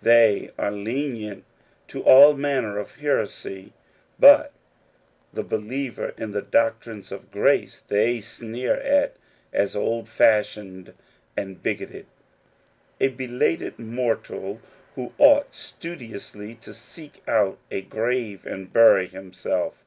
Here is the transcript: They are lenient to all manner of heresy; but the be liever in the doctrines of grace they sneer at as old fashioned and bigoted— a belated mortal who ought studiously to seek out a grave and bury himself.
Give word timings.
They 0.00 0.50
are 0.56 0.70
lenient 0.72 1.44
to 1.88 2.02
all 2.02 2.32
manner 2.32 2.78
of 2.78 2.94
heresy; 2.94 3.74
but 4.18 4.54
the 5.34 5.42
be 5.44 5.56
liever 5.58 6.14
in 6.18 6.30
the 6.30 6.40
doctrines 6.40 7.12
of 7.12 7.30
grace 7.30 7.78
they 7.78 8.22
sneer 8.22 8.76
at 8.76 9.16
as 9.52 9.76
old 9.76 10.08
fashioned 10.08 10.94
and 11.36 11.62
bigoted— 11.62 12.06
a 13.02 13.08
belated 13.08 13.78
mortal 13.78 14.62
who 14.94 15.12
ought 15.18 15.54
studiously 15.54 16.54
to 16.62 16.72
seek 16.72 17.22
out 17.28 17.58
a 17.70 17.82
grave 17.82 18.46
and 18.46 18.72
bury 18.72 19.08
himself. 19.08 19.84